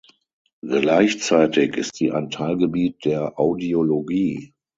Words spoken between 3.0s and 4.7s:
der Audiologie.